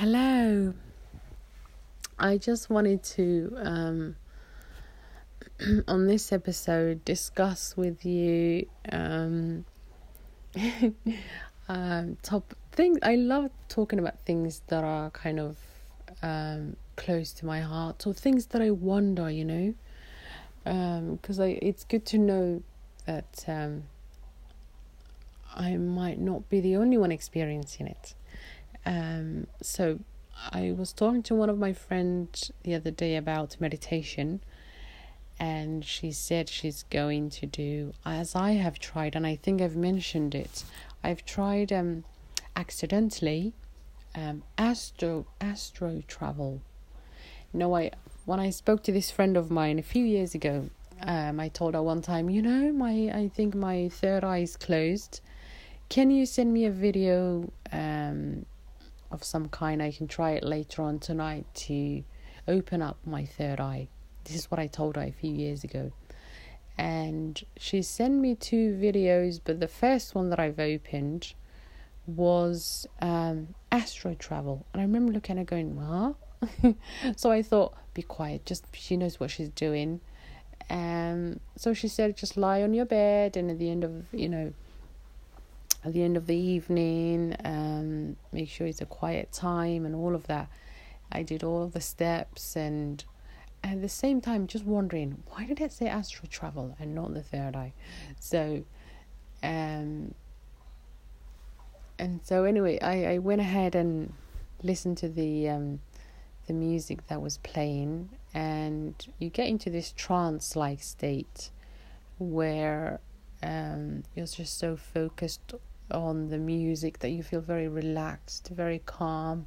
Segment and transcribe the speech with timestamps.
[0.00, 0.74] Hello.
[2.20, 4.16] I just wanted to, um,
[5.88, 9.64] on this episode, discuss with you um,
[11.68, 13.00] um, top things.
[13.02, 15.56] I love talking about things that are kind of
[16.22, 19.74] um, close to my heart or things that I wonder, you know,
[20.62, 22.62] because um, I it's good to know
[23.06, 23.82] that um,
[25.56, 28.14] I might not be the only one experiencing it.
[28.86, 30.00] Um, so
[30.52, 34.40] I was talking to one of my friends the other day about meditation,
[35.38, 39.76] and she said she's going to do as I have tried, and I think I've
[39.76, 40.64] mentioned it.
[41.02, 42.04] I've tried um
[42.56, 43.52] accidentally
[44.14, 46.60] um astro astro travel.
[47.52, 47.90] No, I
[48.24, 50.70] when I spoke to this friend of mine a few years ago,
[51.02, 54.56] um, I told her one time, you know, my I think my third eye is
[54.56, 55.20] closed.
[55.88, 58.46] Can you send me a video um
[59.10, 59.82] of some kind.
[59.82, 62.02] I can try it later on tonight to
[62.46, 63.88] open up my third eye.
[64.24, 65.92] This is what I told her a few years ago.
[66.76, 71.34] And she sent me two videos, but the first one that I've opened
[72.06, 74.64] was um, astro travel.
[74.72, 76.76] And I remember looking at her going, What?
[77.16, 80.00] so I thought, be quiet, just she knows what she's doing.
[80.70, 84.28] Um, so she said, just lie on your bed, and at the end of, you
[84.28, 84.52] know,
[85.84, 90.14] at the end of the evening, um, make sure it's a quiet time and all
[90.14, 90.48] of that.
[91.10, 93.04] I did all the steps and
[93.64, 97.22] at the same time just wondering why did it say astral travel and not the
[97.22, 97.72] third eye?
[98.20, 98.64] So
[99.42, 100.14] um
[101.98, 104.12] and so anyway I, I went ahead and
[104.62, 105.80] listened to the um
[106.46, 111.50] the music that was playing and you get into this trance like state
[112.18, 113.00] where
[113.42, 115.54] um, you're just so focused
[115.90, 119.46] on the music that you feel very relaxed, very calm,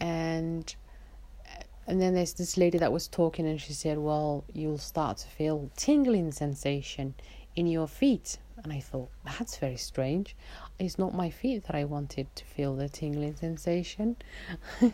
[0.00, 0.74] and
[1.86, 5.28] and then there's this lady that was talking and she said, "Well, you'll start to
[5.28, 7.14] feel tingling sensation
[7.54, 10.34] in your feet." And I thought, "That's very strange.
[10.78, 14.16] It's not my feet that I wanted to feel the tingling sensation."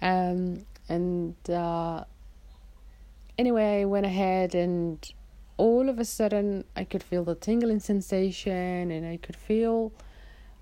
[0.00, 2.04] um, and uh,
[3.38, 5.12] anyway, I went ahead and
[5.62, 9.92] all of a sudden I could feel the tingling sensation and I could feel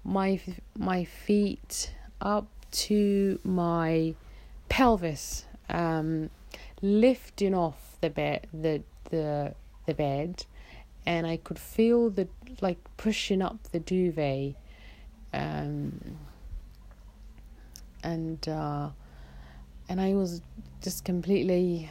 [0.05, 0.39] my
[0.77, 2.49] my feet up
[2.85, 4.15] to my
[4.69, 6.29] pelvis um,
[6.83, 9.55] lifting off the bed the the
[9.87, 10.45] the bed.
[11.07, 12.29] And I could feel the
[12.61, 14.55] like pushing up the duvet
[15.33, 16.19] um,
[18.03, 18.91] and uh,
[19.89, 20.43] and I was
[20.83, 21.91] just completely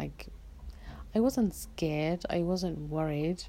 [0.00, 0.26] like
[1.14, 3.44] I wasn't scared, I wasn't worried,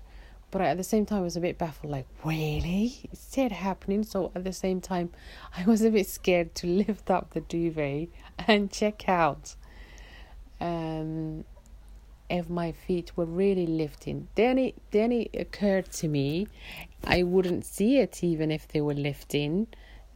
[0.49, 3.09] but at the same time I was a bit baffled like, really?
[3.11, 4.03] Is it happening?
[4.03, 5.11] So at the same time,
[5.57, 8.09] I was a bit scared to lift up the duvet
[8.47, 9.55] and check out
[10.59, 11.45] um,
[12.29, 14.27] if my feet were really lifting.
[14.35, 16.47] Then it, then it occurred to me
[17.03, 19.67] I wouldn't see it even if they were lifting.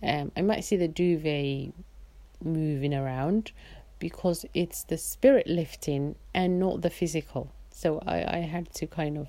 [0.03, 1.73] Um, I might see the duvet
[2.43, 3.51] moving around,
[4.09, 7.51] because it's the spirit lifting and not the physical.
[7.71, 9.27] So I, I had to kind of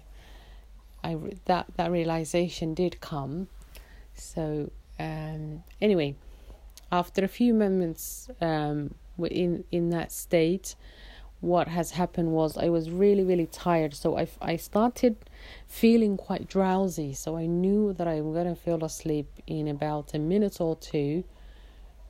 [1.02, 1.16] I
[1.46, 3.48] that that realization did come.
[4.12, 6.14] So um, anyway,
[6.92, 10.76] after a few moments um, in in that state,
[11.40, 13.94] what has happened was I was really really tired.
[13.94, 15.16] So I I started
[15.66, 17.14] feeling quite drowsy.
[17.14, 21.24] So I knew that I'm gonna fall asleep in about a minute or two.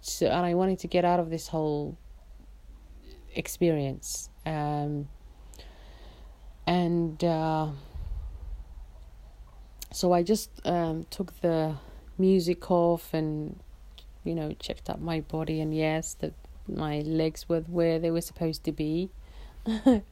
[0.00, 1.97] So and I wanted to get out of this whole
[3.36, 4.30] experience.
[4.44, 5.08] Um,
[6.66, 7.69] and uh,
[9.92, 11.76] so I just um, took the
[12.19, 13.58] music off and,
[14.24, 16.32] you know, checked up my body, and yes, that
[16.69, 19.10] my legs were where they were supposed to be.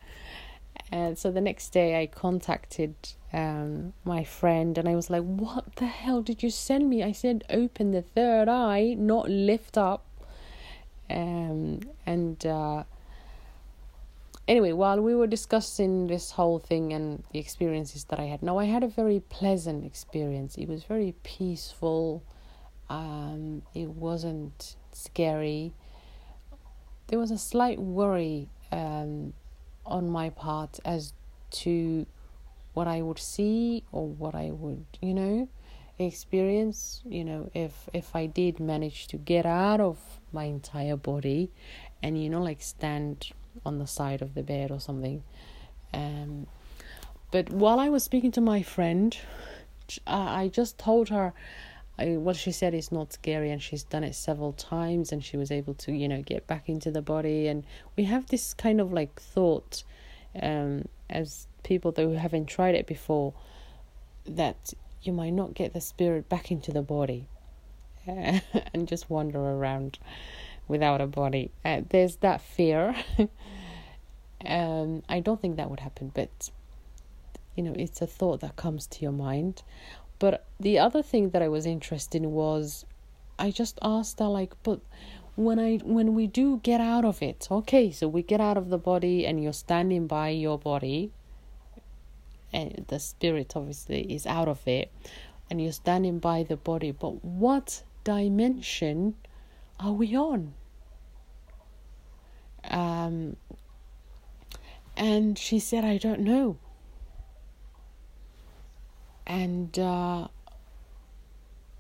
[0.93, 2.95] and so the next day I contacted
[3.33, 7.03] um, my friend and I was like, What the hell did you send me?
[7.03, 10.07] I said, Open the third eye, not lift up.
[11.11, 12.85] Um, and uh,
[14.47, 18.59] anyway, while we were discussing this whole thing and the experiences that I had, now
[18.59, 20.57] I had a very pleasant experience.
[20.57, 22.23] It was very peaceful.
[22.89, 25.73] Um, it wasn't scary.
[27.09, 29.33] There was a slight worry um,
[29.87, 31.13] on my part as
[31.51, 32.07] to
[32.73, 35.49] what I would see or what I would, you know,
[35.99, 37.03] experience.
[37.05, 39.99] You know, if if I did manage to get out of
[40.33, 41.53] my entire body,
[42.03, 43.31] and you know, like stand
[43.65, 45.23] on the side of the bed or something.
[45.93, 46.47] Um,
[47.31, 49.17] but while I was speaking to my friend,
[50.07, 51.35] I just told her
[51.99, 55.37] I, what she said is not scary and she's done it several times and she
[55.37, 57.65] was able to you know get back into the body and
[57.97, 59.85] we have this kind of like thought
[60.43, 63.33] um as people that who haven't tried it before
[64.27, 67.29] that you might not get the spirit back into the body
[68.07, 69.99] and just wander around
[70.69, 71.51] without a body.
[71.65, 72.95] Uh, there's that fear.
[74.47, 76.51] Um i don't think that would happen but
[77.55, 79.63] you know it's a thought that comes to your mind.
[80.19, 82.85] But the other thing that I was interested in was
[83.39, 84.81] I just asked her like, but
[85.37, 88.71] when I when we do get out of it, okay, so we get out of
[88.71, 91.11] the body and you're standing by your body
[92.53, 94.93] and the spirit obviously is out of it
[95.51, 99.15] and you're standing by the body, but what dimension
[99.81, 100.55] are we on?
[102.71, 103.37] Um
[104.97, 106.57] and she said, I don't know.
[109.27, 110.29] And uh,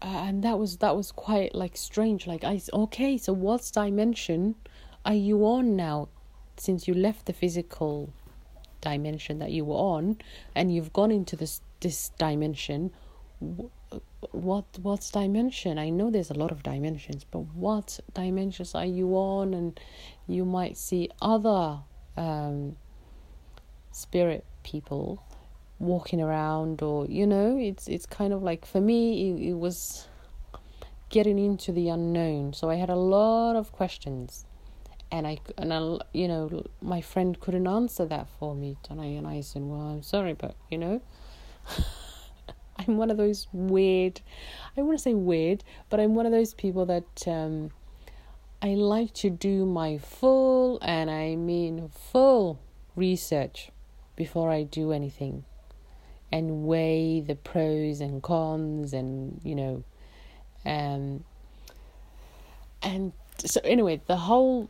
[0.02, 2.26] and that was that was quite like strange.
[2.26, 4.56] Like i okay so what dimension?
[5.04, 6.08] Are you on now?
[6.56, 8.12] Since you left the physical
[8.80, 10.18] dimension that you were on
[10.54, 12.92] and you've gone into this this dimension
[14.32, 15.78] what what dimension?
[15.78, 19.54] I know there's a lot of dimensions but what dimensions are you on?
[19.54, 19.78] And
[20.26, 21.80] you might see other
[22.16, 22.76] um,
[23.92, 25.22] spirit people
[25.78, 30.06] walking around or you know it's it's kind of like for me it, it was
[31.10, 32.52] getting into the unknown.
[32.52, 34.46] So i had a lot of questions
[35.12, 38.76] and i and I, you know my friend couldn't answer that for me.
[38.90, 41.00] And i and i said well i'm sorry but you know
[42.78, 44.20] i'm one of those weird
[44.76, 47.70] i want to say weird but i'm one of those people that um
[48.62, 52.58] i like to do my full and i mean full
[52.96, 53.70] research
[54.16, 55.44] before i do anything
[56.32, 59.84] and weigh the pros and cons and you know
[60.66, 61.24] um
[62.82, 64.68] and so anyway the whole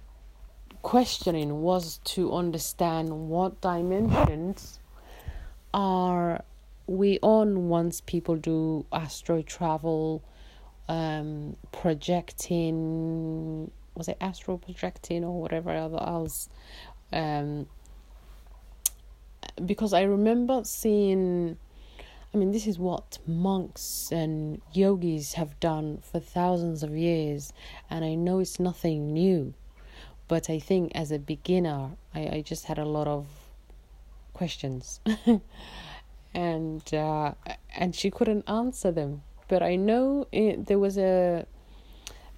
[0.83, 4.79] questioning was to understand what dimensions
[5.73, 6.45] are
[6.87, 10.23] we on once people do astro travel
[10.89, 16.49] um projecting was it astral projecting or whatever else
[17.13, 17.67] um
[19.65, 21.57] because I remember seeing
[22.35, 27.53] I mean, this is what monks and yogis have done for thousands of years,
[27.89, 29.55] and I know it's nothing new.
[30.27, 33.29] But I think as a beginner, I, I just had a lot of
[34.33, 34.99] questions,
[36.35, 37.33] and uh,
[37.75, 39.23] and she couldn't answer them.
[39.49, 41.47] But I know it, there was a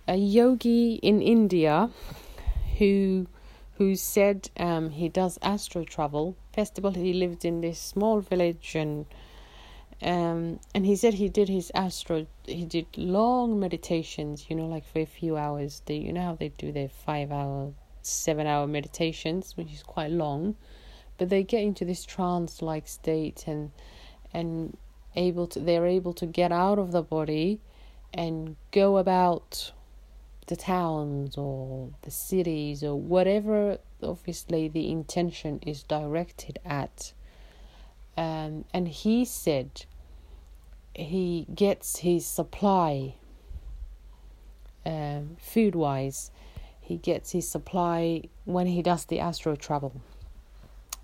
[0.07, 1.91] a yogi in India
[2.79, 3.27] who
[3.79, 6.93] who said um, he does astro travel festival.
[6.93, 9.07] He lived in this small village and
[10.03, 12.27] um, and he said he did his astro.
[12.45, 14.47] He did long meditations.
[14.49, 15.83] You know, like for a few hours.
[15.87, 17.73] They you know how they do their five hour,
[18.03, 20.57] seven hour meditations, which is quite long,
[21.19, 23.71] but they get into this trance like state and
[24.33, 24.77] and
[25.15, 27.61] able to they're able to get out of the body
[28.13, 29.73] and go about
[30.47, 37.13] the towns or the cities or whatever obviously the intention is directed at.
[38.17, 39.85] Um, and he said
[40.95, 43.17] he gets his supply
[44.87, 46.31] um, food wise
[46.81, 50.01] he gets his supply when he does the astro travel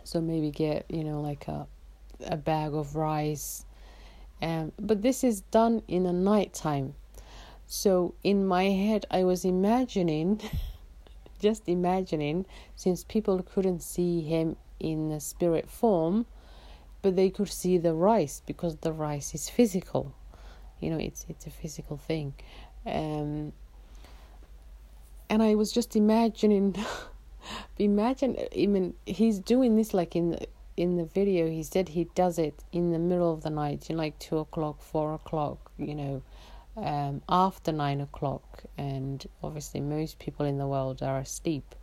[0.04, 1.66] so maybe get you know like a
[2.26, 3.64] a bag of rice
[4.40, 6.94] um, but this is done in the night time
[7.72, 10.42] so in my head, I was imagining,
[11.40, 12.44] just imagining,
[12.76, 16.26] since people couldn't see him in a spirit form,
[17.00, 20.14] but they could see the rice because the rice is physical.
[20.80, 22.34] You know, it's it's a physical thing.
[22.84, 23.54] Um,
[25.30, 26.76] and I was just imagining,
[27.78, 30.46] imagine, I mean, he's doing this like in the,
[30.76, 31.48] in the video.
[31.48, 34.80] He said he does it in the middle of the night, in like two o'clock,
[34.80, 35.70] four o'clock.
[35.78, 36.22] You know,
[36.76, 41.74] um, after nine o'clock, and obviously most people in the world are asleep.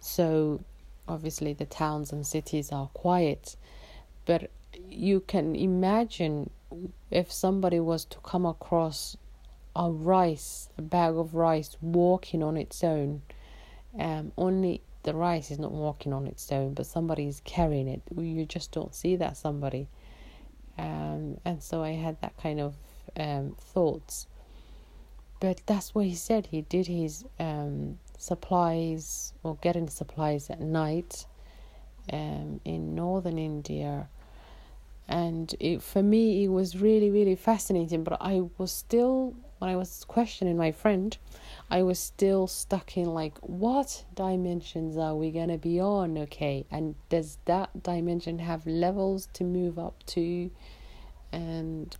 [0.00, 0.64] So
[1.08, 3.56] obviously the towns and cities are quiet,
[4.26, 4.50] but
[4.88, 6.50] you can imagine
[7.10, 9.16] if somebody was to come across
[9.74, 13.22] a rice, a bag of rice walking on its own.
[13.98, 18.02] Um, only the rice is not walking on its own, but somebody is carrying it.
[18.16, 19.88] You just don't see that somebody.
[20.78, 22.74] Um, and so I had that kind of
[23.16, 24.26] um, thoughts.
[25.40, 26.46] But that's what he said.
[26.46, 31.26] He did his um, supplies or getting supplies at night
[32.12, 34.08] um, in northern India.
[35.10, 39.76] and it for me it was really really fascinating but i was still when i
[39.76, 41.18] was questioning my friend
[41.70, 46.18] i was still stuck in like what dimensions are we to be on?
[46.18, 50.50] Okay and does that dimension have levels to move up to?
[51.32, 51.96] And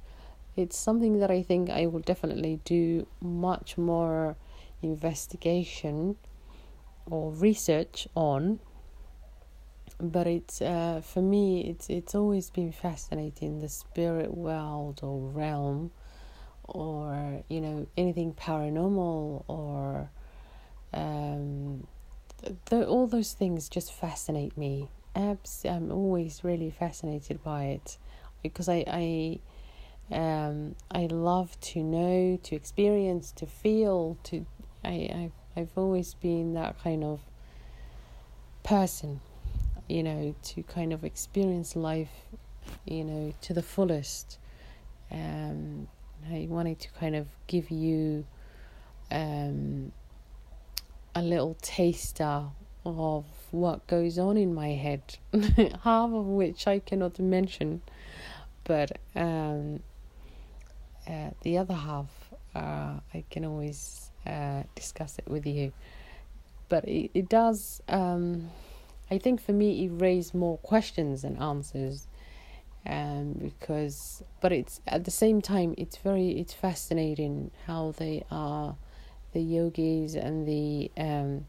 [0.57, 4.37] it's something that i think i will definitely do much more
[4.83, 6.17] investigation
[7.11, 8.61] or research on.
[9.99, 15.91] But it's uh, for me it's it's always been fascinating the spirit world or realm
[16.71, 20.11] or you know anything paranormal or
[20.93, 21.87] um,
[22.73, 27.99] all those things just fascinate me Abs- i'm always really fascinated by it
[28.43, 29.39] because i i
[30.13, 34.19] um, I love to know, to experience, to feel.
[34.25, 34.45] To
[34.85, 35.09] I
[35.57, 37.21] I've I've always been that kind of
[38.65, 39.21] person
[39.91, 42.13] you know, to kind of experience life,
[42.87, 44.39] you know, to the fullest.
[45.11, 45.89] Um,
[46.31, 48.25] I wanted to kind of give you
[49.11, 49.93] um,
[51.15, 52.45] a little taster
[52.85, 55.03] of what goes on in my head,
[55.85, 57.83] half of which I cannot mention,
[58.65, 59.81] but um,
[61.09, 65.73] uh, the other half uh, I can always uh, discuss it with you.
[66.69, 67.83] But it, it does.
[67.89, 68.51] Um,
[69.11, 72.07] I think for me, it raised more questions than answers.
[72.87, 78.75] Um, because, but it's at the same time, it's very, it's fascinating how they are,
[79.33, 81.47] the yogis and the um,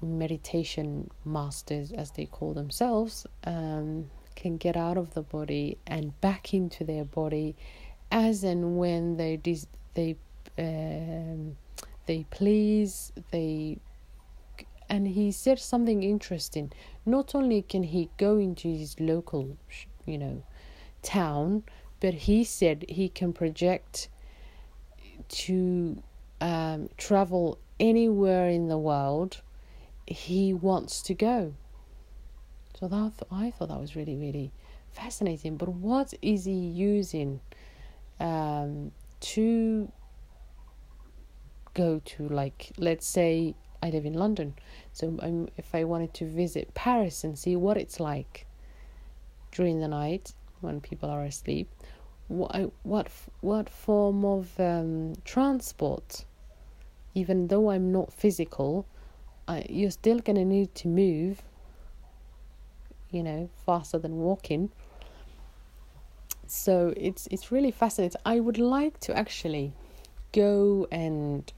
[0.00, 6.54] meditation masters, as they call themselves, um, can get out of the body and back
[6.54, 7.56] into their body,
[8.10, 10.16] as and when they dis- they
[10.58, 11.56] um,
[12.06, 13.78] they please, they
[14.92, 16.70] and he said something interesting.
[17.06, 19.56] Not only can he go into his local,
[20.04, 20.42] you know,
[21.02, 21.62] town,
[21.98, 24.10] but he said he can project
[25.28, 26.02] to
[26.42, 29.40] um, travel anywhere in the world
[30.06, 31.54] he wants to go.
[32.78, 34.52] So that I thought that was really really
[34.90, 35.56] fascinating.
[35.56, 37.40] But what is he using
[38.20, 39.90] um, to
[41.72, 42.28] go to?
[42.28, 44.54] Like let's say I live in London.
[44.92, 45.18] So
[45.56, 48.46] if I wanted to visit Paris and see what it's like
[49.50, 51.68] during the night when people are asleep,
[52.28, 53.08] what what
[53.40, 56.24] what form of um, transport?
[57.14, 58.86] Even though I'm not physical,
[59.46, 61.42] I, you're still gonna need to move.
[63.10, 64.70] You know, faster than walking.
[66.46, 68.20] So it's it's really fascinating.
[68.24, 69.72] I would like to actually
[70.32, 71.52] go and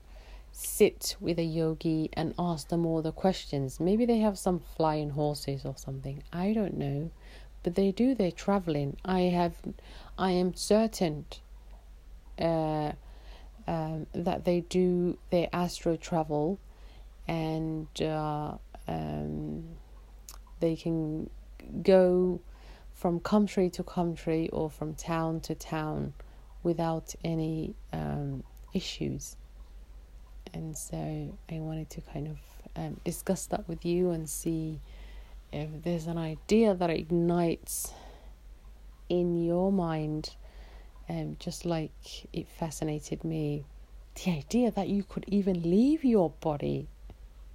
[0.57, 3.81] sit with a yogi and ask them all the questions.
[3.81, 6.23] Maybe they have some flying horses or something.
[6.33, 7.11] I don't know.
[7.65, 8.97] But they do their traveling.
[9.05, 9.55] I have
[10.17, 11.27] I am certain
[12.39, 12.93] uh,
[13.67, 16.61] um, that they do their astro travel
[17.27, 18.53] and uh,
[18.87, 19.65] um,
[20.61, 21.31] they can
[21.83, 22.41] go
[22.93, 26.13] from country to country or from town to town
[26.63, 29.37] without any um, issues
[30.53, 30.97] and so
[31.51, 32.39] I wanted to kind of
[32.77, 34.81] um, discuss that with you and see
[35.53, 37.93] if there's an idea that ignites
[39.09, 40.35] in your mind,
[41.09, 43.65] um, just like it fascinated me.
[44.17, 46.89] The idea that you could even leave your body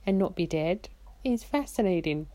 [0.05, 0.89] and not be dead
[1.23, 2.27] is fascinating.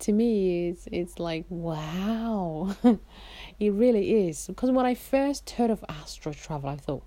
[0.00, 2.74] To me, it's it's like wow,
[3.60, 4.46] it really is.
[4.48, 7.04] Because when I first heard of astral travel, I thought,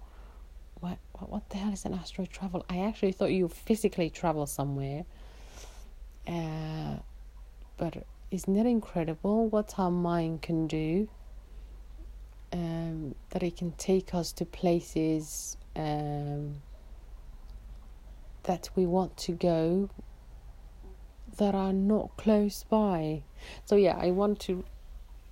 [0.85, 2.63] what, what, what the hell is an astral travel?
[2.69, 5.05] I actually thought you physically travel somewhere.
[6.27, 6.97] Uh,
[7.77, 11.09] but isn't it incredible what our mind can do?
[12.53, 16.61] Um, that it can take us to places um,
[18.43, 19.89] that we want to go
[21.37, 23.23] that are not close by.
[23.65, 24.63] So yeah, I want to,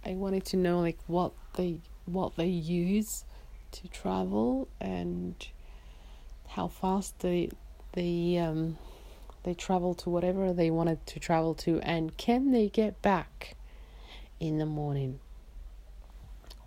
[0.03, 3.23] I wanted to know like what they what they use
[3.73, 5.47] to travel and
[6.49, 7.49] how fast they
[7.93, 8.77] they um,
[9.43, 13.55] they travel to whatever they wanted to travel to and can they get back
[14.39, 15.19] in the morning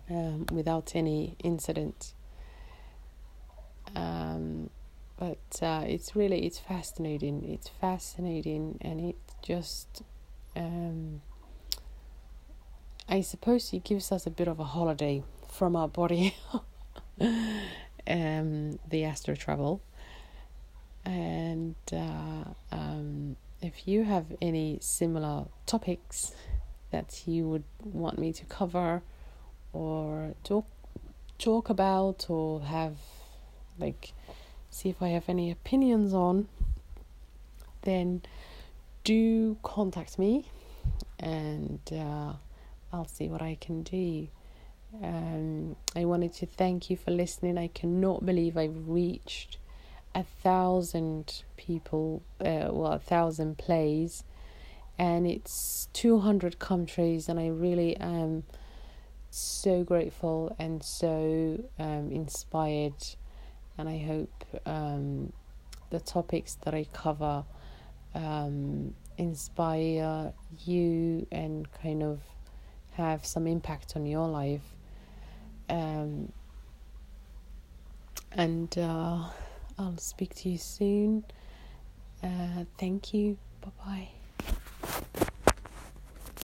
[0.09, 2.13] um, without any incident.
[3.95, 4.69] Um,
[5.17, 7.43] but uh, it's really it's fascinating.
[7.43, 10.03] It's fascinating and it just
[10.55, 11.21] um,
[13.09, 16.35] I suppose it gives us a bit of a holiday from our body
[17.19, 19.81] um, the astro travel.
[21.05, 26.33] And uh, um, if you have any similar topics
[26.91, 29.01] that you would want me to cover
[29.73, 30.65] or talk
[31.37, 32.97] talk about or have
[33.77, 34.13] like
[34.69, 36.47] see if I have any opinions on,
[37.83, 38.21] then
[39.03, 40.49] do contact me
[41.19, 42.33] and uh,
[42.91, 44.27] I'll see what I can do.
[44.93, 47.57] Um, I wanted to thank you for listening.
[47.57, 49.57] I cannot believe I've reached
[50.15, 54.23] a thousand people, uh, well, a thousand plays,
[54.97, 58.43] and it's 200 countries, and I really am
[59.29, 63.05] so grateful and so um, inspired.
[63.77, 65.33] And I hope um,
[65.91, 67.43] the topics that I cover
[68.15, 70.33] um, inspire
[70.65, 72.21] you and kind of
[72.93, 74.76] have some impact on your life.
[75.69, 76.31] Um,
[78.31, 79.29] and uh,
[79.77, 81.23] I'll speak to you soon.
[82.23, 83.37] Uh, thank you.
[83.61, 84.09] Bye
[85.15, 85.26] bye.